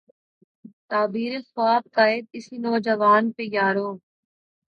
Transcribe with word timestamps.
تعبیر 0.89 1.31
ء 1.39 1.47
خواب 1.49 1.83
ء 1.87 1.93
قائد، 1.95 2.23
اسی 2.37 2.55
نوجواں 2.63 3.21
پہ 3.35 3.43
یارو 3.55 3.89